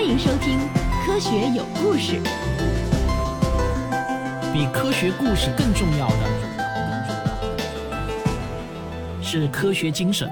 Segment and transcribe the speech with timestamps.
[0.00, 0.58] 欢迎收听
[1.04, 2.22] 《科学有故事》。
[4.50, 6.16] 比科学故事更重要的
[9.22, 10.26] 是科学精神。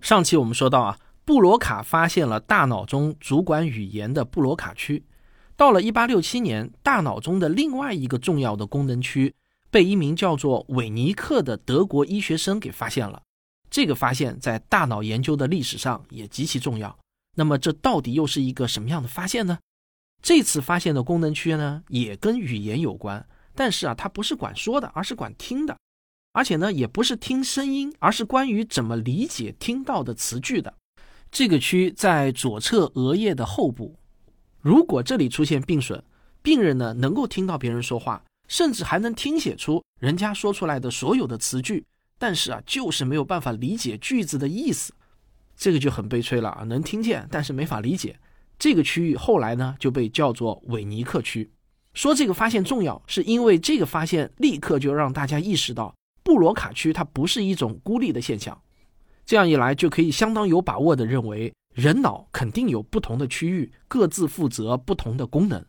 [0.00, 5.04] 上期我们说到啊，布罗卡发现了大脑中主管语言的布罗卡区。
[5.56, 9.32] 到了1867年，大脑中的另外一个重要的功能区
[9.70, 13.22] 被一名叫做韦尼克的德国医学生给发现了。
[13.76, 16.98] 这个发现，在大脑研究的历史上也极其重要。
[17.34, 19.58] 那么，这到底又是一个什么样的发现呢？
[20.22, 25.76] 这次发现的功能区呢，也跟语言有关，但是啊，它不是管说的，而是管听的，
[26.32, 30.72] 而且呢，也不是听声音，而是关于怎么理解听到的词句的。
[31.30, 33.94] 这个区在左侧额叶的后部。
[34.62, 36.02] 如果这里出现病损，
[36.40, 41.84] 病人呢能够听到别人说话，甚至还能听写出人家说出来的所有的词句。
[42.18, 44.94] 但是啊，就是没有办法理解句子的意思，
[45.56, 46.64] 这个就很悲催了啊！
[46.64, 48.18] 能听见，但是没法理解。
[48.58, 51.50] 这个区域后来呢就被叫做韦尼克区。
[51.92, 58.58] 说这个发现重要，是因为这个发现立刻就让大家意识到布罗卡区它不是一种孤立的现象。
[59.24, 65.64] 这样一来，就可以相当有把握地认为，人脑肯定有不同的区域，各自负责不同的功能。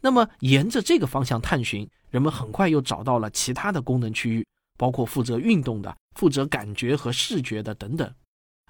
[0.00, 4.46] 那么，沿着这个方向探寻，人们很快又找到了其他的功能区域。
[4.78, 8.12] 包括负责运动的、负责感觉和视觉的等等，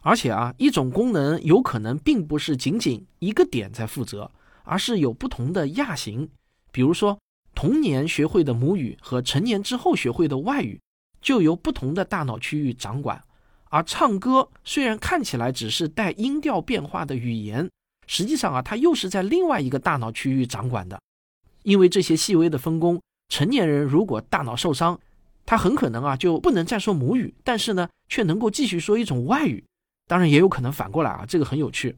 [0.02, 4.30] 而且啊，一种功能有可能并不是仅仅一个点在负责，
[4.62, 6.28] 而是有不同的亚型。
[6.70, 7.18] 比如说，
[7.54, 10.80] 童年学会的母语和成年之后学会的外语，
[11.20, 13.22] 就由不同的大脑区域掌管。
[13.70, 17.68] 而唱歌虽然看起来只是带音调变化的语言，
[18.06, 21.00] 实际上啊，它又是在另外一个大脑区域掌管的。
[21.62, 25.00] 因为这些细微的分工，成年人如果大脑受伤，
[25.46, 29.64] 他很可能啊就不能再说母语，但是呢却能够继续说一种外语，
[30.06, 31.96] 当然也有可能反过来啊，这个很有趣。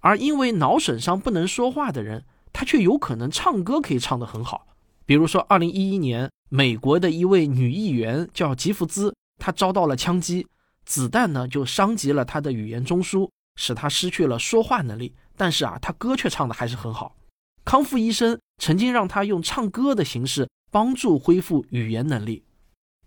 [0.00, 4.68] 而因为脑损伤不能说话的人，他却有可能唱歌可以唱得很好。
[5.04, 10.46] 比如说，二零一一年，美国的一位女议员叫吉弗兹，她遭到了枪击，
[10.84, 15.14] 子弹呢就伤及了她的语言中枢，使她失去了说话能力。
[15.36, 17.16] 但是啊，她歌却唱得还是很好。
[17.64, 22.44] 康复医生曾经让她用唱歌的形式帮助恢复语言能力。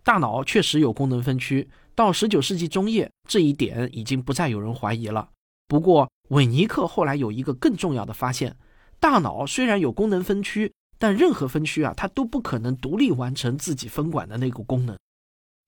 [0.03, 5.29] 大脑确实有功能分区，到十九世纪中叶，这一点已经不再有人怀疑了。
[5.67, 8.55] 不过，韦尼克后来有一个更重要的发现：
[8.99, 14.97] 大脑虽然有功能分区，但任何分区啊，它都不可能独立完成自己分管的那个功能。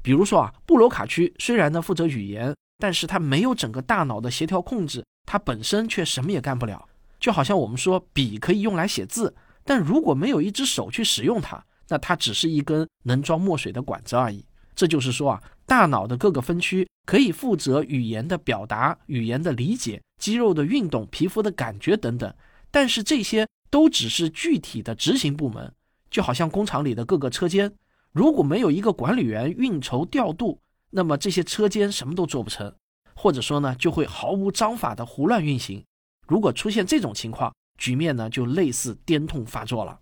[0.01, 6.87] 比如说啊，布罗卡区虽然呢负责语言，但是它没有整个大脑的协调控制，它本身却什么也干不了。
[7.19, 11.63] 就好像我们说笔可以用来写字，但如果没有一只手去使用它。
[11.91, 14.45] 那它只是一根能装墨水的管子而已。
[14.73, 22.33] 这就是说啊，大脑的各个分区可以负责语言的表达、语言的理解、肌肉的运动、皮肤的感觉等等。
[22.71, 25.69] 但是这些都只是具体的执行部门，
[26.09, 27.69] 就好像工厂里的各个车间，
[28.13, 30.57] 如果没有一个管理员运筹调度，
[30.91, 32.73] 那么这些车间什么都做不成，
[33.13, 35.83] 或者说呢，就会毫无章法的胡乱运行。
[36.25, 39.99] 如果出现这种情况，局面呢就类似癫痛发作了。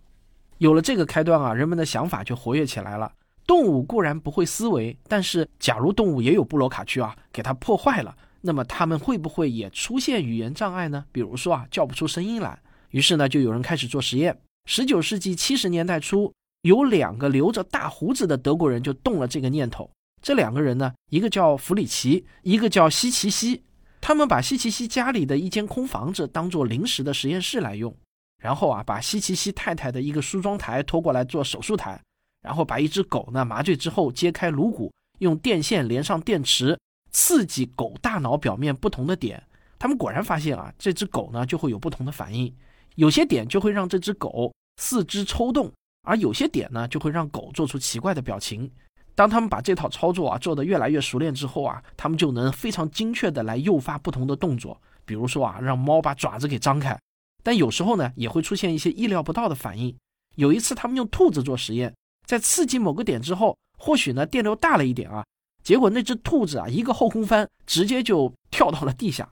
[0.60, 3.10] 有了这个开端啊，人们的想法就活跃起来了。
[3.46, 11.06] 动物固然不会思维，但是假如动物也有布罗卡区啊，给它破坏了，那么它们会不会也出现语言障碍呢？
[11.10, 12.60] 比如说啊，叫不出声音来。
[12.90, 14.38] 于是呢，就有人开始做实验。
[14.66, 19.90] 十九世纪七十年代初，有两个留着大胡子的德国人就动了这个念头。
[20.20, 23.62] 这两个人呢，一个叫弗里奇，一个叫西奇西。
[24.02, 27.94] 他们把西奇西家里的一间空房子当做临时的实验室来用。
[28.40, 32.00] 然后啊，把西奇西太太的一个梳妆台拖过来做手术台，
[32.42, 36.78] 然后把一只狗呢麻醉之后揭开颅骨，用电线连上电池，
[37.12, 39.40] 刺激狗大脑表面不同的点。
[39.78, 42.54] 他们果然发现啊，这只狗呢就会有不同的反应，
[42.96, 45.70] 有些点就会让这只狗四肢抽动，
[46.02, 48.70] 而有些点呢就会让狗做出奇怪的表情。
[49.14, 56.98] 当他们把这套操作啊做得越来越熟练之后啊，他们就能非常精确的来诱发不同的动作，比如说啊，让猫把爪子给张开。
[57.42, 59.96] 但有时候呢，也会出现一些意料不到的反应。
[60.36, 61.94] 有一次，他们用兔子做实验，
[62.26, 65.24] 在刺激某个点之后，或许呢电流大了一点啊，
[65.62, 69.28] 结果那只兔子啊一个后空翻，直接就跳到了地下。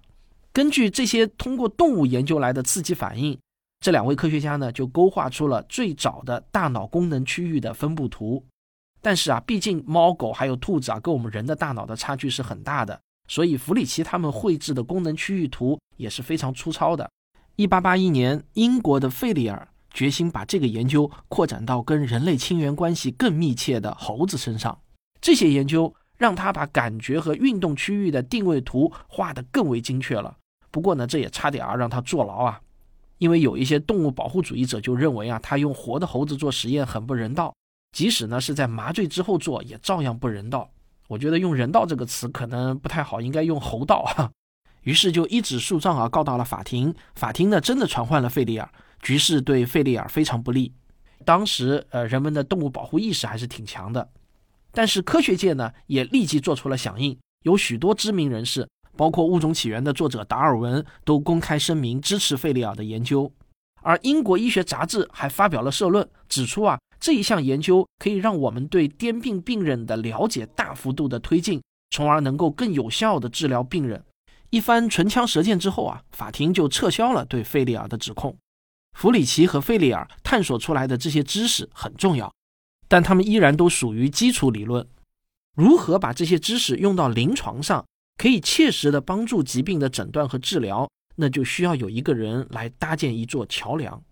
[0.53, 3.39] 根据这些通过动物研究来的刺激反应，
[3.81, 8.45] 这两位科学家呢就勾画出了最早的大脑功能区域的分布图。
[9.01, 17.09] 但是啊，毕竟猫狗还有兔子啊，跟我们人的大脑的差距是很大的，所以弗里奇他们绘制的功能区域图也是非常粗糙的。
[17.59, 24.79] 一八八一年，英国的费里尔决心把这个研究扩展到跟人类亲缘关系更密切的猴子身上。
[25.21, 30.37] 这些研究让他把感觉和运动区域的定位图画得更为精确了。
[30.71, 32.61] 不过呢，这也差点啊让他坐牢啊，
[33.19, 37.53] 因为有一些动物保护主义者就认为啊，他用活的猴子做实验很不人道，
[37.91, 40.71] 即使呢是在麻醉之后做，也照样不人道。
[41.09, 44.31] 我觉得用“人道”这个词可能不太好，应该用“猴道”哈。
[44.83, 48.69] 于是就一纸诉状啊告到了法庭，法庭呢真的传唤了费利尔，
[49.03, 50.73] 局势对费利尔非常不利。
[51.25, 54.09] 当时呃人们的动物保护意识还是挺强的。
[54.71, 63.33] 但是科学界呢，也立即做出了响应，有许多知名人士，包括《物种起源》的作者达尔文，都公开声明支持费利尔的研究。
[63.83, 71.61] 而英国医学杂志还发表了社论，指出啊，这一项研究可以让我们对癫病病人的了解大幅度的推进，
[71.91, 74.03] 从而能够更有效的治疗病人。
[74.51, 78.37] 一番唇枪舌剑之后啊，法庭就撤销了对费利尔的指控。
[78.93, 82.33] 弗里奇和费利尔探索出来的这些知识很重要。
[82.89, 84.89] 但他们依然都属于基础理论，
[85.55, 87.85] 如何把这些知识用到临床上，
[88.17, 94.03] 可以切实的帮助疾病的诊断和治疗，那就需要有一个人来搭建一座桥梁。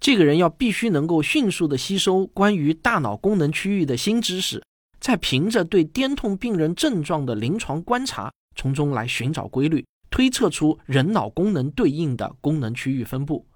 [0.00, 4.62] 这个人要必须能够迅速的吸收关于大脑功能区域的新知识，
[4.98, 13.46] 再凭着对癫痛病人症状的临床观察，从中来寻找规律，推测出人脑功能对应的功能区域分布。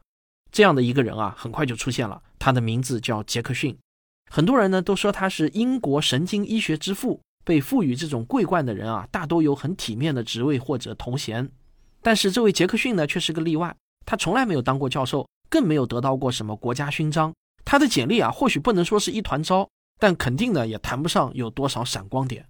[0.51, 3.77] 这样的一个人啊，很快就出现了，他的名字叫杰克逊。
[4.31, 11.51] 很多人呢都说他是英国神经医学之父，被赋予这种桂冠的人啊，大多有很体面的职位或者头衔。
[12.03, 13.75] 但是这位杰克逊呢却是个例外，
[14.07, 17.33] 他从来没有当过教授，更没有得到过什么国家勋章。
[17.65, 19.69] 他的简历啊，或许不能说是一团糟，
[19.99, 22.47] 但肯定呢也谈不上有多少闪光点。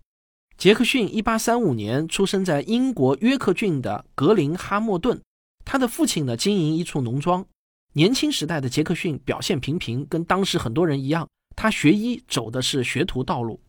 [0.58, 5.22] 杰克逊一八三五年出生在英国约克郡的格林哈默顿，
[5.64, 7.46] 他的父亲呢经营一处农庄。
[7.92, 11.28] 年轻时代的杰克逊表现平平，跟当时很多人一样。
[11.54, 13.60] 他学医走的是学徒道路。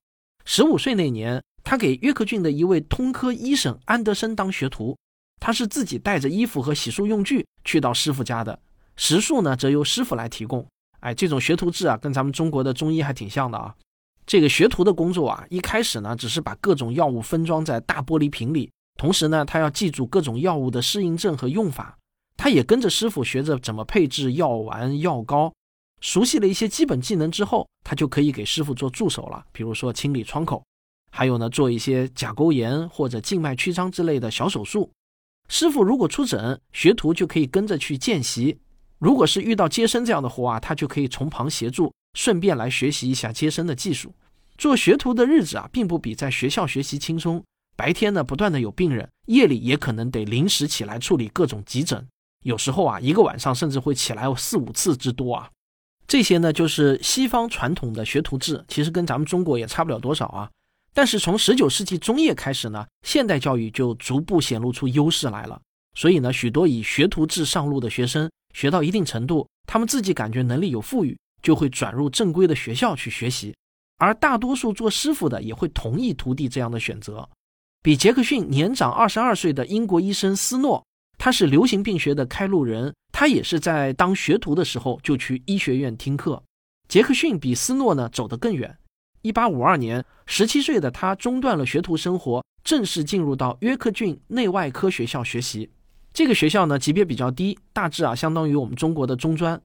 [0.45, 4.97] 十五岁那年，他给约克郡的一位通科医生安德森当学徒。
[5.39, 8.59] 他是自己带着衣服和洗漱用具去到师傅家的，
[8.95, 10.65] 食宿呢则由师傅来提供。
[11.01, 13.75] 哎，这种学徒制啊，跟咱们中国的中医还挺像的啊。
[14.29, 21.97] 这个学徒的工作啊，一开始呢只是把各种药物分装在大玻璃瓶里，同时呢他要记住各种药物的适应症和用法。
[22.37, 25.51] 他也跟着师傅学着怎么配置药丸、药膏。
[25.99, 29.43] 熟悉了一些基本技能之后，他就可以给师傅做助手了。
[29.51, 30.63] 比如说清理窗口，
[31.11, 34.91] 还有呢做一些甲沟炎或者静脉曲张之类的小手术。
[35.47, 38.59] 师傅如果出诊，学徒就可以跟着去见习。
[38.99, 44.13] 如果是遇到接生这样的活啊，他就可以从旁协助，顺便来学习一下接生的技术。
[44.57, 47.43] 做学徒的日子啊，并不比在学校学习轻松。
[47.77, 52.05] 白天呢，不断的有病人，夜里也可能得临时起来处理各种急诊。
[52.43, 55.49] 有时候啊，一个晚上甚至会起来四五次之多啊。
[56.07, 60.49] 这些呢，就是西方传统的学徒制，其实跟咱们中国也差不了多少啊。
[60.93, 65.61] 但是从十九世纪中叶开始呢，现代教育就逐步显露出优势来了。
[65.95, 73.55] 所以呢，许多以学徒制上路的学生，学到一定程度，他们自己感觉能力有富裕，就会转入正规的学校去学习。
[73.97, 77.27] 而大多数做师傅的也会同意徒弟这样的选择。
[77.81, 80.85] 比杰克逊年长二十二岁的英国医生斯诺。
[81.21, 86.41] 他是流行病学的开路人，他也是在当学徒的时候就去医学院听课。
[86.87, 88.77] 杰克逊比斯诺呢走得更远。
[89.21, 95.69] 一八五二年，十七岁的他中断了学徒生活，正式进入到约克郡内外科学校学习。
[96.13, 99.61] 这个学校呢级别比较低，大致啊相当于我们中国的中专。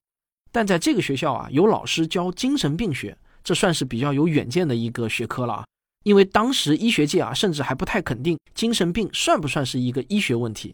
[0.55, 5.65] 但在这个学校啊，有老师教精神病学，这算是比较有远见的一个学科了啊。
[6.05, 10.73] 因为当时医学界啊甚至还不太肯定精神病算不算是一个医学问题。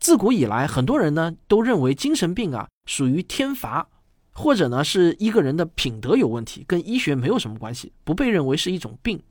[0.00, 3.86] 自古以来，很多人呢都认为精神病啊属于天罚，
[4.32, 9.22] 或者呢是一个人的品德有问题，跟医学没有什么关系，不被认为是一种病。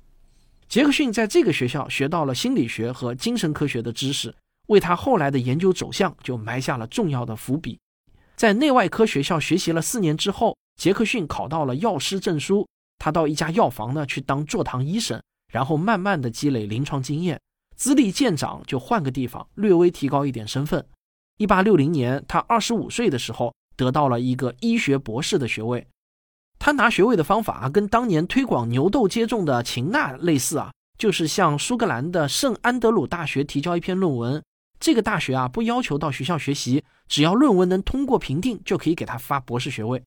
[0.69, 4.33] 杰克逊在这个学校学到了心理学和精神科学的知识，
[4.69, 7.77] 为他后来的研究走向就埋下了重要的伏笔。
[8.39, 12.65] 在内外科学校学习了四年之后，杰克逊考到了药师证书，
[12.97, 17.37] 他到一家药房呢去当坐堂医生，然后慢慢的积累临床经验。
[17.75, 20.87] 资历渐长，就换个地方，略微提高一点身份。
[21.35, 25.85] 一八六零年，他二十五岁的时候，得到了一个医学博士的学位。
[26.59, 34.41] 他拿学位的方法跟当年推广牛痘接种的秦纳类似啊，就是向苏格兰的圣安德鲁大学提交一篇论文。
[34.79, 40.01] 这个大学啊，不要求到学校学习，只要论文能通过评定，就可以给他发博士学位。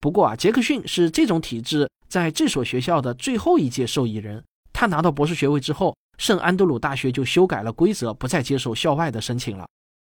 [0.00, 4.42] 不过啊，杰克逊是这种体制在这所学校的最后一届受益人。
[4.72, 5.94] 他拿到博士学位之后。
[6.16, 9.66] 圣安德鲁大学就修改了规则，不再接受校外的申请了。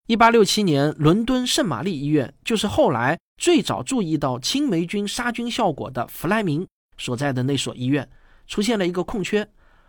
[0.08, 6.66] 一八六七年，伦敦圣玛丽医院，就是后来最早注意到青霉菌杀菌效果的弗莱明
[6.98, 8.10] 所在的那所医院，
[8.48, 9.46] 出现了一个空缺。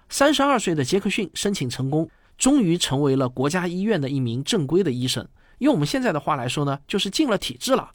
[0.08, 5.28] 三十二岁的杰克逊申请成功，终于成为了国家医院的一名正规的医生。
[5.58, 7.90] 用我们现在的话来说呢，就是进了体制了。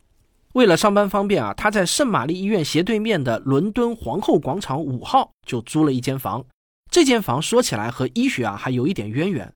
[0.53, 6.45] 为了上班方便啊，他在圣玛丽医院斜对面的伦敦皇后广场五号就租了一间房。
[6.91, 9.51] 这间房说起来和医学啊还有一点渊源。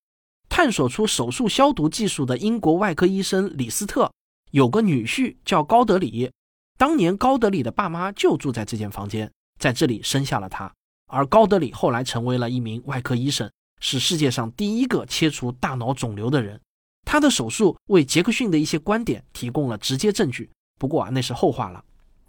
[0.50, 4.12] 探索出手术消毒技术的英国外科医生李斯特
[4.51, 6.31] 有个女婿叫高德里，
[6.77, 10.74] 当年高德里的爸妈就住在这间房间，在这里生下了他。
[11.05, 16.59] 而高德里后来成为了一名外科医生，是世界上第一个切除大脑肿瘤的人。
[17.05, 20.50] 他的手术为杰克逊的一些观点提供了直接证据。
[20.77, 21.83] 不过啊，那是后话了。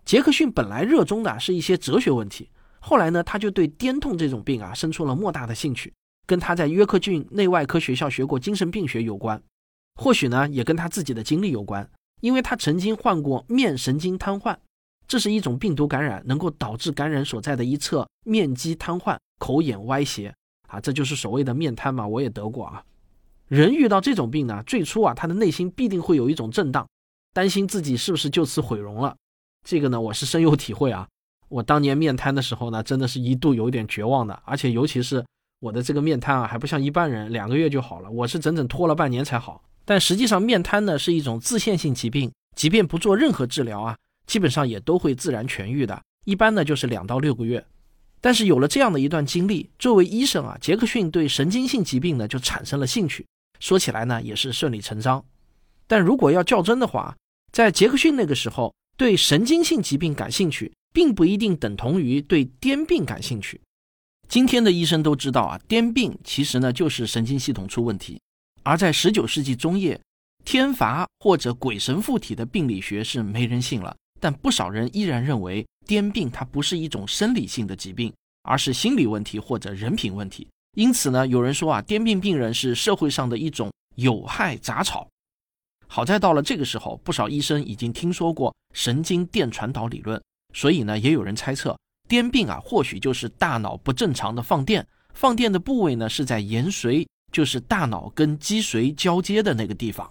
[0.04, 2.48] 杰克逊本来热衷的是一些哲学问题，
[2.80, 5.92] 后来呢，他就对癫痛这种病啊生出了莫大的兴趣，
[6.26, 9.40] 跟他在约克郡内外科学校学过精神病学有关。
[10.00, 11.88] 或许呢，也跟他自己的经历有关，
[12.22, 14.56] 因为他曾经患过面神经瘫痪。
[15.06, 20.34] 这是一种病毒感染，能够导致感染所在的一侧面肌瘫痪、口眼歪斜
[20.70, 22.06] 啊，这就是所谓的面瘫嘛。
[22.06, 22.82] 我也得过啊。
[23.48, 26.88] 人遇到这种病呢，最初啊，他的内心必定会有一种震荡，
[27.34, 29.16] 担心自己是不是就此毁容了。
[29.68, 31.06] 这个呢，我是深有体会啊。
[31.48, 35.24] 我当年面瘫的时候呢，真的是一度有点绝望的，而且尤其是
[35.60, 39.62] 我的这个面瘫啊，还不像一般人两个月就好了，我是整整拖了半年才好。
[39.84, 43.96] 但实际上，面瘫呢是一种自限性疾病，即便不做任何治疗啊。
[44.26, 47.66] 基本上也都会自然痊愈的，一般呢就是两到六个月。
[48.20, 53.26] 但是有了这样的一段经历，作为医生啊，杰克逊对神经性疾病呢就产生了兴趣。
[53.58, 55.24] 说起来呢也是顺理成章。
[55.86, 57.16] 但如果要较真的话，
[57.52, 63.60] 在杰克逊那个时候，对神经性疾病感兴趣，并不一定等同于对癫病感兴趣。
[64.28, 68.20] 今天的医生都知道啊，癫病其实呢就是神经系统出问题。
[68.62, 70.00] 而在十九世纪中叶，
[70.44, 73.96] 天罚或者鬼神附体的病理学是没人信了。
[74.20, 78.12] 但不少人依然认为癫病它不是一种生理性的疾病，
[78.42, 80.46] 而是心理问题或者人品问题。
[80.76, 85.08] 因此呢，有人说啊，癫病病人是社会上的一种有害杂草。
[85.88, 90.22] 好在到了这个时候，不少医生已经听说过神经电传导理论，
[90.54, 91.76] 所以呢，也有人猜测
[92.08, 100.08] 癫病啊，或许就是大脑不正常的放电，放电的部位呢是在延髓，就是大脑跟脊髓交接的那个地方。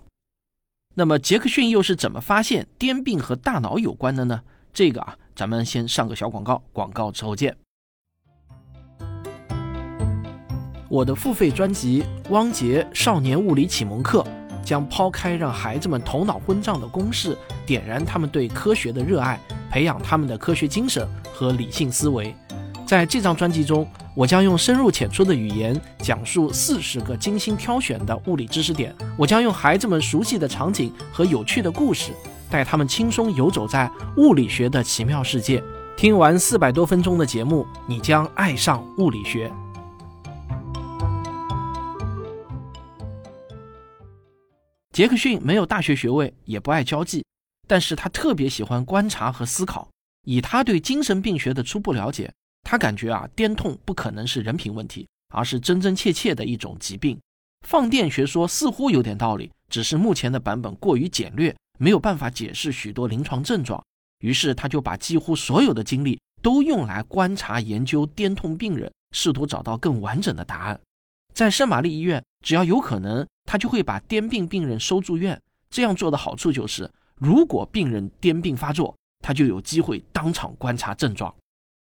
[1.00, 4.42] 那么杰克逊又是怎么发现癫病和大脑有关的呢？
[4.74, 7.56] 这个啊，咱们先上个小广告，广告之后见。
[10.90, 14.28] 我的付费专辑《汪杰少年物理启蒙课》
[14.62, 19.40] 将抛开让孩子们头脑昏胀的公式，点燃他们对科学的热爱，
[19.72, 22.36] 培养他们的科学精神和理性思维。
[22.90, 28.96] 在这张专辑中，我将用深入浅出的语言讲述四十个精心挑选的物理知识点。
[29.16, 32.14] 我将用孩子们熟悉的场景和有趣的故事，
[32.50, 35.64] 带他们轻松游走在物理学的奇妙世界。
[35.96, 39.52] 听完四百多分钟的节目，你将爱上物理学。
[44.92, 47.24] 杰克逊没有大学学位，也不爱交际，
[47.68, 49.88] 但是他特别喜欢观察和思考。
[50.26, 52.32] 以他对精神病学的初步了解。
[52.64, 57.20] 他感觉啊，癫痛不可能是人品问题，而是真真切切的一种疾病。
[57.68, 63.84] 放电学说似乎有点道理，只是目前的版本过于简略，没有办法解释许多临床症状。
[64.20, 70.80] 于是他就把几乎所有的精力都用来观察研究癫痛病人，试图找到更完整的答案。
[71.34, 75.42] 在圣玛丽医院，只要有可能，他就会把癫病病人收住院。
[75.70, 81.34] 这样做的好处就是，如果病人癫病发作，他就有机会当场观察症状。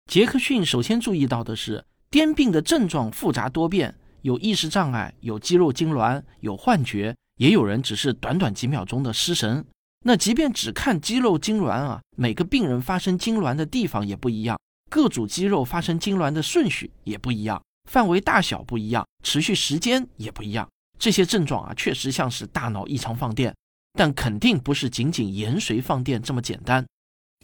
[0.07, 9.65] 杰克逊首先注意到的是，癫病的症状复杂多变，有意识障碍，有肌肉痉挛，有幻觉，也有人只是短短几秒钟的失神。
[10.05, 14.59] 那即便只看肌肉痉挛啊，每个病人发生痉挛的地方也不一样，
[14.91, 20.69] 各组肌肉发生痉挛的顺序也不一样，范围大小不一样，持续时间也不一样。
[20.99, 23.55] 这些症状啊，确实像是大脑异常放电，
[23.95, 26.85] 但肯定不是仅仅延髓放电这么简单。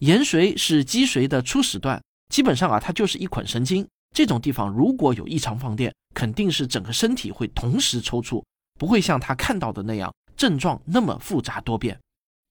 [0.00, 2.02] 延髓是脊髓的初始段。
[2.28, 3.87] 基本上啊，它就是一捆神经。
[4.14, 8.42] 这种地方如果有异常放电，肯定是整个身体会同时抽搐，
[8.78, 11.99] 不会像他看到的那样症状那么复杂多变。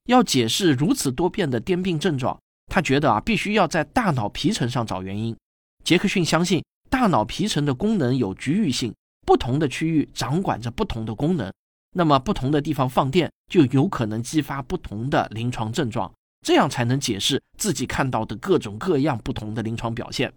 [0.08, 5.36] 要解释如此多变的癫病症状，他觉得啊，必须要在大脑皮层上找原因。
[5.84, 8.94] 杰克逊相信，大脑皮层的功能有局域性，
[9.26, 11.52] 不同的区域掌管着不同的功能，
[11.96, 16.14] 那么不同的地方放电，就有可能激发不同的临床症状。
[16.48, 20.32] 这样才能解释自己看到的各种各样不同的临床表现。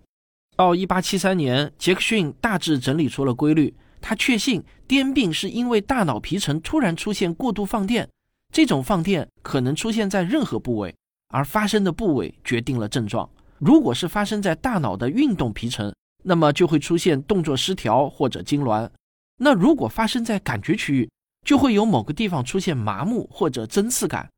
[0.57, 3.73] 到一八七三年，杰克逊大致整理出了规律。
[4.01, 8.09] 他确信癫病是因为大脑皮层突然出现过度放电，
[8.53, 10.93] 这种放电可能出现在任何部位，
[11.29, 13.31] 而发生的部位决定了症状。
[13.59, 18.91] 如果是发生在大脑的运动皮层，那么就会出现动作失调或者痉挛。
[19.37, 21.09] 那如果发生在感觉区域，
[21.47, 24.29] 就会有某个地方出现麻木或者针刺感。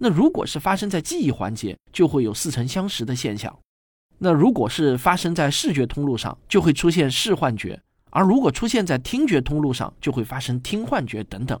[0.00, 3.58] 那如果是发生在记忆环节，就会有似曾相识的现象。
[4.18, 7.76] 那如果是发生在视觉通路上，就会出现视幻觉；
[8.10, 11.60] 而如果出现在听觉通路上，就会发生听幻觉等等。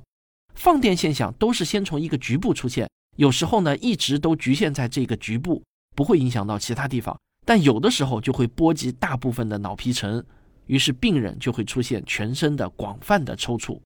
[0.54, 5.62] 放电现象都是先从一个局部出现，有时候呢一直都局限在这个局部，
[5.94, 7.16] 不会影响到其他地方。
[7.44, 10.24] 但有的时候就会波及大部分的脑皮层，
[10.66, 13.80] 于是病人就会出现全身的广泛的抽搐。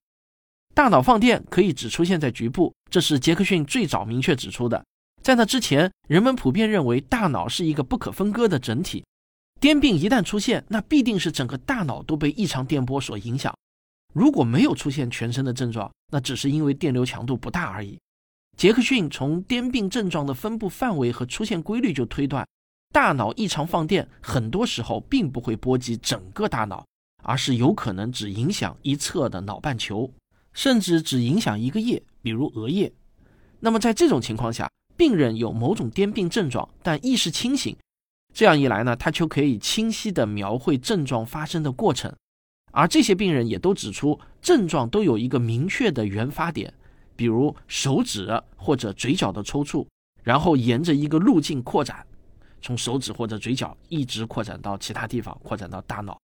[0.73, 4.83] 大脑放电可以只出现在局部，这是杰克逊最早明确指出的。
[5.21, 9.05] 在那之前，人们普遍认为大脑是一个不可分割的整体。
[9.61, 13.53] 癫病一旦出现，那必定是整个大脑都被异常电波所影响。
[14.13, 17.97] 如果没有出现全身的症状，那只是因为电流强度不大而已。
[18.57, 22.45] 杰克逊从癫病症状的分布范围和出现规律就推断。
[22.91, 26.85] 大脑异常放电，很多时候并不会波及整个大脑，
[27.23, 30.11] 而是有可能只影响一侧的脑半球，
[30.53, 32.91] 甚至只影响一个叶，比如额叶。
[33.59, 37.75] 那么在这种情况下，病人有某种癫病症状，但意识清醒。
[38.33, 42.13] 这样一来呢，他就可以清晰地描绘症状发生的过程。
[42.71, 46.73] 而这些病人也都指出，症状都有一个明确的原发点，
[47.15, 49.85] 比如手指或者嘴角的抽搐，
[50.23, 52.05] 然后沿着一个路径扩展。
[52.61, 56.17] 从手指或者嘴角一直扩展到其他地方，扩展到大脑。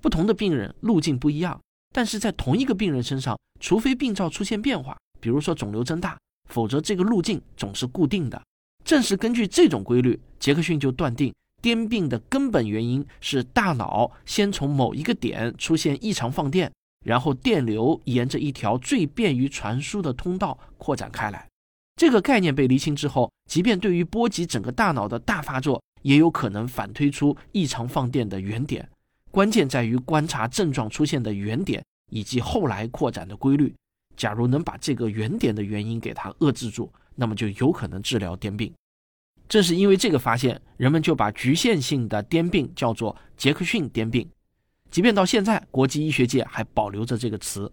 [0.00, 1.60] 不同的病人路径不一样，
[1.92, 6.18] 但是在同一个病人身上，除非病灶出现变化，比如说肿瘤增大，
[6.48, 8.42] 否则这个路径总是固定的。
[8.84, 11.32] 正是根据这种规律，杰克逊就断定
[11.62, 16.72] 癫病的根本原因是大脑先从某一个点出现异常放电，
[17.04, 21.46] 然后电流沿着一条最便于传输的通道扩展开来。
[21.94, 28.88] 这个概念被厘清之后，即便对于波及整个大脑的大发作，也有可能反推出异常放电的原点。
[29.32, 33.74] 关键在于观察症状出现的原点以及后来扩展的规律。
[34.14, 38.72] 假如能把这个原点的原因给它遏制住，那么就有可能治疗癫病。
[39.48, 44.28] 正是因为这个发现，人们就把局限性的癫病叫做杰克逊癫病。
[44.90, 47.72] 即便到现在，国际医学界还保留着这个词。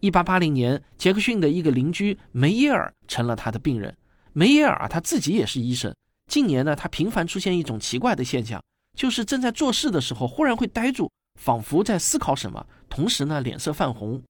[0.00, 3.94] 一八八零年，杰克逊的一个邻居梅耶尔成了他的病人。
[4.32, 5.94] 梅耶尔啊，他自己也是医生。
[6.26, 8.62] 近年呢，他频繁出现一种奇怪的现象，
[8.94, 14.22] 就是正在做事的时候，忽然会呆住，仿佛在思考什么，同时呢，脸色泛红。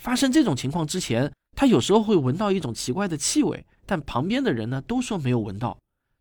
[0.00, 5.76] 发生这种情况之前，他有时候会闻到一种奇怪的气味，但旁边的人呢都说没有闻到。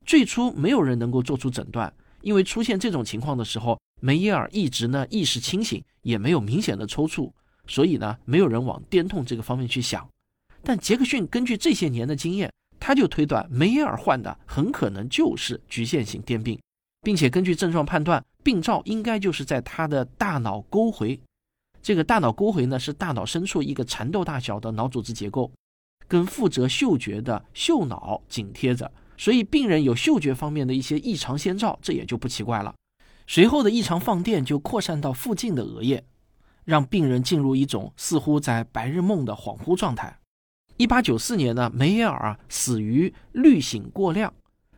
[0.05, 7.31] 最初没有人能够做出诊断，因为出现这种情况的时候，梅耶尔一直呢意识清醒，也没有明显的抽搐。
[7.67, 10.09] 所以呢，没有人往癫痛这个方面去想，
[10.63, 16.57] 但杰克逊根据这些年的经验，他就推断梅耶尔患的很可能就是局限性癫病，
[17.01, 21.19] 并且根据症状判断，病灶应该就是在他的大脑沟回。
[21.81, 25.51] 这个大脑沟回呢，是大脑深处一个蚕豆大小的脑组织结构，
[26.07, 32.73] 跟负责嗅觉的嗅脑紧贴着，所以病人有嗅觉方面的一些异常先兆，这也就不奇怪了。
[33.25, 36.03] 随后的异常放电就扩散到附近的额叶。
[36.65, 40.19] 让病人进入一种似乎在白日梦的恍惚状态。
[40.75, 44.33] 一八九四年呢，梅耶尔死于滤醒过量。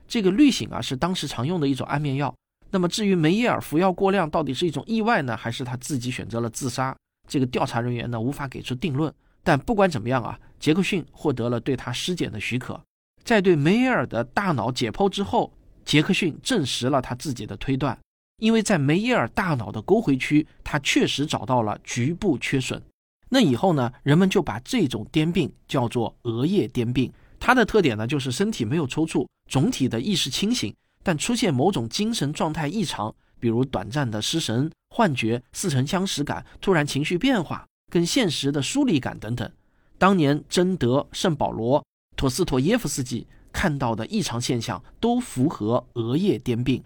[0.09, 2.35] 这个氯醒啊是当时常用的一种安眠药。
[2.71, 6.95] 那么至于梅耶尔服药过量到底是一种意外呢，还是他自己选择了自杀？
[7.27, 9.13] 这个调查人员呢无法给出定论。
[9.43, 12.79] 但不管怎么样啊，杰克逊获得了对他尸检的许可。
[13.23, 15.53] 在对梅耶尔的大脑解剖之后，
[15.85, 17.97] 杰克逊证实了他自己的推断。
[18.41, 22.81] 因为在梅耶尔大脑的沟回区，他确实找到了局部缺损。
[23.29, 27.11] 那以后呢，人们就把这种癫病叫做额叶癫病。
[27.39, 39.51] 它的特点呢，就是身体没有抽搐，总体的意识清醒，但出现某种精神状态异常，比如短暂的失神、幻觉、似曾相识感、突然情绪变化、跟现实的疏离感等等。
[39.97, 41.83] 当年贞德、圣保罗、
[42.15, 46.83] 陀思妥耶夫斯基看到的异常现象，都符合额叶癫病。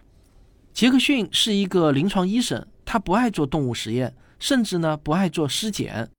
[0.74, 6.10] 杰克逊是一个临床医生，他不爱做动物实验，甚至呢不爱做尸检。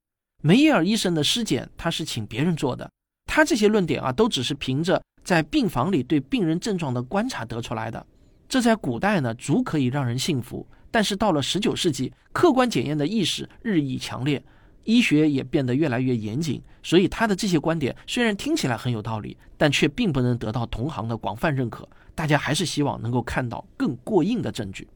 [0.42, 2.88] 梅耶尔医生的尸检他是请别人做的。
[3.26, 8.06] 他这些论点啊，都只是凭着在病房里对病人症状的观察得出来的。
[8.48, 10.66] 这在古代呢，足可以让人信服。
[10.90, 14.40] 但是到了十九世纪，客观检验的意识日益强烈，
[14.84, 21.88] 医学也变得越来越严谨，所以他的这些观点虽然听起来很有道理，但却并不能得到同行的广泛认可。
[22.14, 24.87] 大家还是希望能够看到更过硬的证据。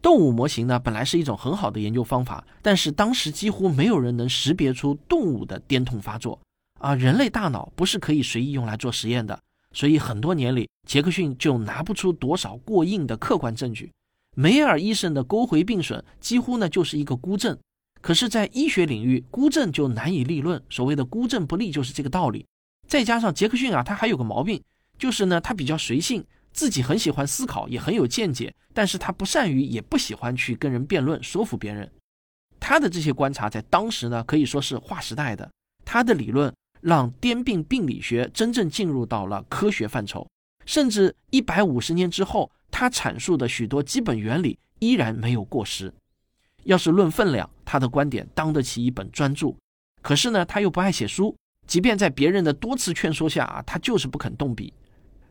[0.00, 6.38] 动物模型呢，本来是一种很好的研究方法，但是当时几乎没有人能识别出动物的癫痛发作。
[6.78, 9.38] 啊，人类大脑不是可以随意用来做实验的，
[9.72, 13.90] 所以很多年里，杰克逊就拿不出多少过硬的客观证据。
[14.36, 17.58] 梅尔医生的沟回病损几乎呢就是一个孤证。
[18.00, 20.62] 可是，在医学领域，孤证就难以立论。
[20.70, 22.46] 所谓的孤证不立，就是这个道理。
[22.86, 24.62] 再加上杰克逊啊，他还有个毛病，
[24.96, 31.90] 就是呢，他比较随性，自己很喜欢思考，也很有见解，但是他不善于，也不喜欢去跟人辩论，说服别人。
[32.60, 35.50] 他的这些观察在当时呢，可以说是划时代的。
[35.84, 40.28] 他的理论让癫病病理学真正进入到了科学范畴，
[40.66, 45.92] 甚至一百五十年之后，他阐述的许多基本原理依然没有过时。
[46.64, 49.54] 要是论分量，他的观点当得起一本专著。
[50.02, 51.34] 可是呢，他又不爱写书，
[51.66, 54.72] 即便在别人的多次劝说下啊，他就是不肯动笔。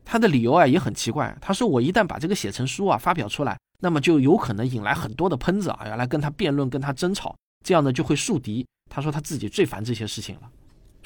[0.03, 8.65] 他的理由啊也很奇怪，他说：“我一旦把这个写成书啊，发表出来。”那么就有可能引来很多的喷子啊，要来跟他辩论、跟他争吵，这样呢就会树敌。
[8.89, 10.49] 他说他自己最烦这些事情了。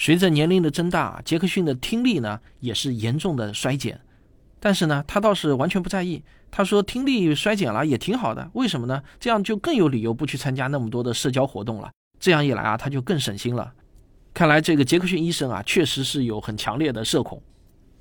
[0.04, 4.02] 随着年龄的增大，杰克逊的听力呢也是严重的衰减，
[4.60, 6.24] 但是呢他倒是完全不在意。
[6.50, 9.04] 他说听力衰减了也挺好的，为什么呢？
[9.20, 11.92] 这样就更有理由不去参加那么多的社交活动了。
[12.20, 13.74] 这样一来啊，他就更省心了。
[14.34, 17.40] 看来这个杰克逊医生啊，确实是有很强烈的社恐。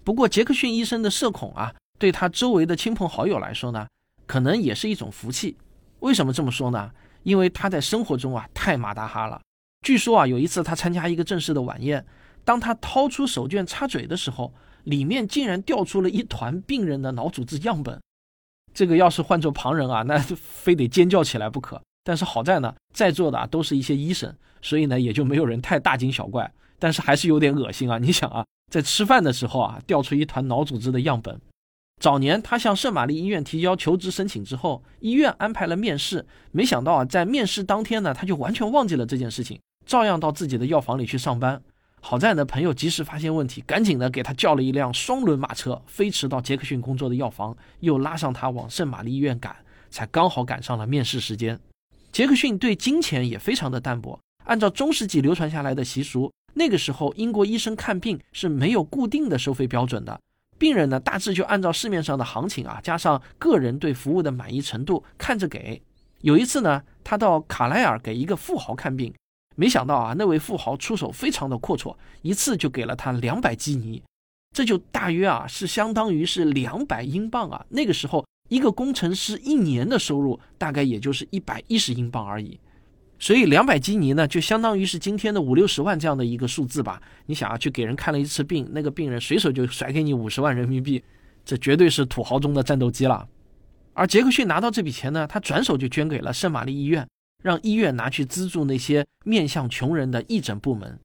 [0.03, 3.87] 不过杰克逊医生的社恐啊，对他周围的亲朋好友来说呢？
[4.27, 5.59] 可能也是一种福气，
[5.99, 6.93] 为什么这么说呢？
[7.25, 9.39] 因为他在生活中啊太马大哈了。
[9.83, 12.05] 据说啊有一次他参加一个正式的晚宴，
[12.45, 14.53] 当他掏出手绢擦嘴的时候，
[14.85, 17.99] 里面竟然掉出了一团病人的脑组织样本。
[18.73, 21.81] 这个要是换做旁人啊，那非得尖叫起来不可。
[22.05, 26.51] 但是好在呢，在座的啊都是一些医生，所以呢也就没有人太大惊小怪。
[26.79, 27.99] 但是还是有点恶心啊！
[27.99, 31.39] 你想啊，在吃饭的时候啊掉出一团脑组织的样本。
[32.01, 36.27] 早年，他向圣玛丽医院提交求职申请之后，医院安排了面试。
[36.53, 41.61] 没想到啊，在面试当天呢，他就完全忘记了这件事情，照样到自己的药房里去上班。
[42.01, 49.57] 好在呢，朋友及时发现问题，赶紧的给他叫了一辆双轮马车，飞驰到杰克逊工作的药房，又拉上他往圣玛丽医院赶，
[49.91, 51.59] 才刚好赶上了面试时间。
[52.13, 60.21] 杰克逊对金钱也非常的淡薄，按照中世纪流传下来的习俗，那个时候英国医生看病是没有固定的收费标准的。
[60.57, 65.83] 病人呢，大致就按照市面上的行情啊，加上个人对服务的满意程度看着给。
[66.21, 69.13] 有一次呢，他到卡莱尔给一个富豪看病，
[69.61, 74.03] 没想到啊，那位富豪出手非常的阔绰，一次就给了他两百基尼，
[74.57, 77.67] 这就大约啊是相当于是两百英镑啊。
[77.69, 82.59] 那个时候一个工程师一年的收入大概也就是一百一十英镑而已。
[83.19, 86.99] 所以两百基尼呢，就相当于是今天的五六十万这样的一个数字吧。
[87.27, 91.05] 你想啊，去给人看了一次病，那个病人随手就甩给你五十万人民币，
[91.45, 93.29] 这绝对是土豪中的战斗机了。
[93.93, 97.07] 而杰克逊拿到这笔钱呢，他转手就捐给了圣玛丽医院，
[97.43, 100.99] 让医院拿去资助那些面向穷人的义诊部门。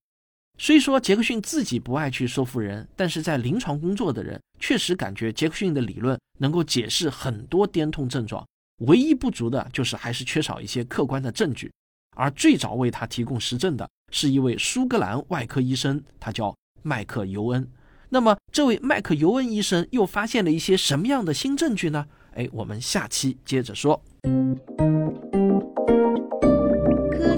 [0.58, 8.48] 虽说杰克逊自己不爱去说服人，但是在临床工作的人确实感觉杰克逊的理论能够解释很多癫痛症状，
[8.86, 11.70] 唯一不足的就是还是缺少一些客观的证据。
[12.16, 17.68] 而最早为他提供实证的是一位苏格兰外科医生，他叫麦克尤恩。
[18.08, 22.08] 那么，这位麦克尤恩医生又发现了一些什么样的新证据呢？
[22.36, 24.02] 哎，我们下期接着说。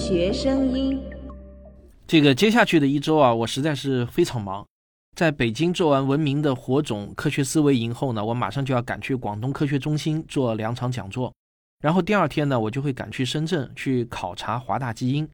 [0.08, 0.98] 学声音。
[2.08, 4.66] 这个接下去的一周啊，我实在是非常忙。
[5.18, 11.34] 在北京做完文明的火种科学思维营后呢，我马上就要赶去广东科学中心做两场讲座。
[11.82, 15.28] 然后第二天呢，我就会赶去深圳去考察华大基因。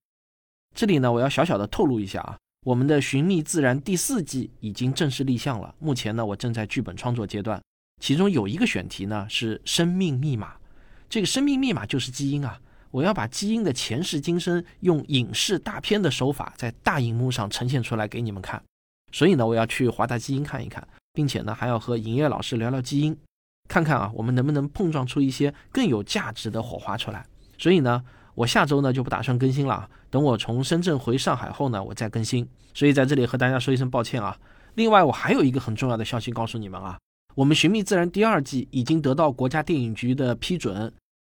[0.76, 5.76] 这里呢，我要小小的透露一下啊，我们的《寻觅自然》第四季已经正式立项了。
[5.78, 7.62] 目前呢，我正在剧本创作阶段，
[8.02, 10.56] 其中有一个选题呢是生命密码。
[11.08, 12.60] 这个生命密码就是基因啊，
[12.94, 18.62] 我要把基因的前世今生用影视大片的手法在大荧幕上呈现出来给你们看。
[19.12, 23.18] 所以呢，我要去华大基因看一看，并且呢，还要和营业老师聊聊基因。
[23.68, 27.26] 看看啊，我们能不能碰撞出一些更有价值的火花出来？
[27.58, 28.04] 所以呢，
[28.36, 29.90] 我下周呢就不打算更新了。
[30.12, 32.48] 等我从深圳回上海后呢，我再更新。
[32.76, 34.38] 所以在这里和大家说一声抱歉啊。
[34.76, 37.00] 另外，我还有一个很重要的消息告诉你们啊，
[37.34, 40.94] 我们《寻觅自然》第二季已经得到国家电影局的批准，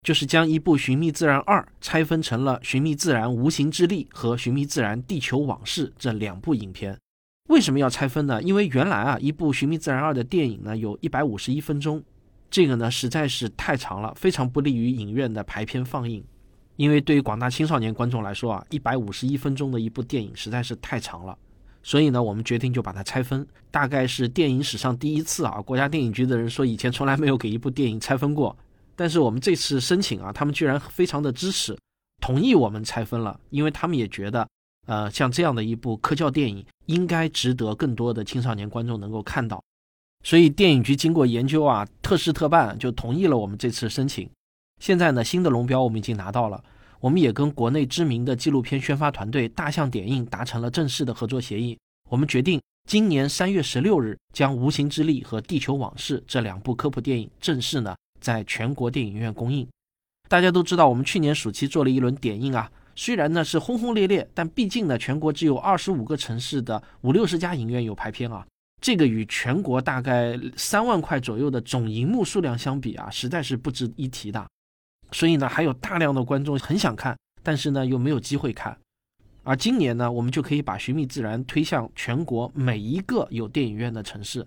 [0.05, 6.95] 就是将一部《寻觅自然二》拆分成了《寻觅自然：无形之力》和《寻觅自然：地球往事》这两部影片。
[7.49, 8.39] 为什么要拆分呢？
[8.43, 12.03] 因为原来啊，一部《寻觅自然二》的电影呢有一百五十一分钟。
[12.51, 16.23] 这个呢实在是太长了，非常不利于影院的排片放映。
[16.75, 21.35] 因为对于广大青少年观众来说啊，一百五十一分钟的一部电影实在是太长了。
[21.81, 25.59] 所以呢，我们决定就把它拆分，大概是电影史上第一次啊。
[25.63, 28.55] 国家电影局的人说以前从来没有给一部电影拆分过，
[28.95, 31.77] 但是我们这次申请啊，他们居然非常的支持，
[32.21, 34.47] 同意我们拆分了，因为他们也觉得，
[34.87, 39.61] 呃，像这样的一部科教电影应该值得更多的青少年观众能够看到。
[40.23, 44.29] 所以电影局经过研究啊，特事特办，就同意了我们这次申请。
[44.81, 46.63] 现在呢，新的龙标我们已经拿到了，
[46.99, 51.77] 我们也跟国内知名的纪录片宣发团队大象点映达成了正式的合作协议。
[52.09, 59.67] 我们决定今年三月十六日将《无形之力》和《地球往事》这两部科普电影正式呢在全国电影院公映。
[60.27, 68.45] 大家都知道，我们去年暑期做了一轮点映啊，虽然呢是轰轰烈烈，但毕竟呢全国只有二十五个城市的五六十家影院有排片啊。
[68.81, 74.45] 这个与全国大概三万块左右的总银幕数量相比啊，实在是不值一提的。
[75.11, 78.77] 所以呢，还有大量的观众很想看，但是呢又没有机会看。
[79.43, 84.45] 而今年呢，我们就可以把《寻觅自然》推向全国每一个有电影院的城市。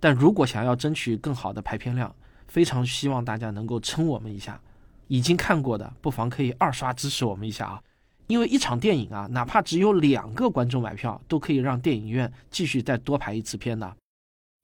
[0.00, 2.14] 但如果想要争取更好的排片量，
[2.50, 4.60] 非常希望大家能够撑我们一下。
[5.06, 7.82] 已经看过的，不妨可以二刷支持我们一下啊！
[8.26, 13.96] 因为一场电影啊，哪怕只有两个观众买票，都可以让电影院继续再多排一次片的。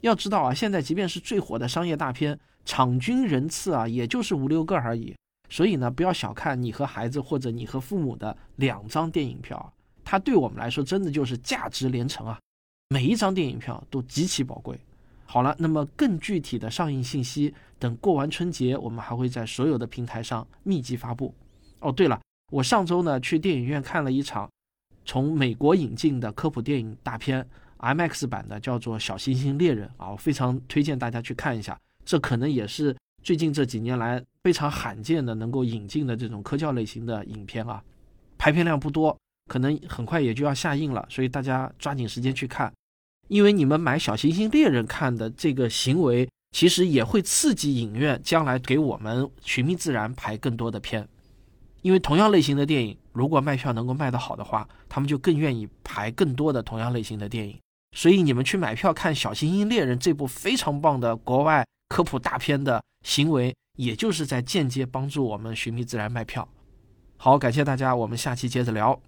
[0.03, 5.17] 要知道啊，现在即便是最火的商业大片，场均人次啊，也就是五六个而已。
[5.49, 9.73] 所以呢，不要小看你和孩子或者你和父母的两张电影票，
[10.05, 12.39] 它对我们来说真的就是价值连城啊！
[12.91, 14.79] 每一张电影票都极其宝贵。
[15.27, 21.35] 好了，那么更具体的上映信息，等过完春节，我们还会在所有的平台上密集发布。
[21.81, 22.19] 哦，对了。
[22.53, 24.49] 我上周呢去电影院看了一场
[25.05, 27.45] 从美国引进的科普电影大片
[27.81, 31.77] IMAX 版的，叫做《小行星猎人》啊，我非常推荐大家去看一下。
[32.05, 37.83] 这可能也是最近这几年来非常罕见的能够引进的这种科教类型的影片啊。
[38.39, 39.19] 排片量不多，
[39.51, 42.73] 可能很快也就要下映了，所以大家抓紧时间去看。
[43.29, 51.09] 因为你们买《小行星猎人》看的这个行为，其实也会刺激影院将来给我们《寻觅自然》排更多的片。
[51.83, 57.57] 因为同样类型的电影，如果卖票能够卖得好的话，他们就更愿意排更多的同样类型的电影。
[57.97, 66.49] 所以你们去买票看《小行星猎人》这部非常棒的国外科普大片的行为，也就是在间接帮助我们寻觅自然卖票。
[67.17, 69.01] 好，感谢大家，我们下期接着聊。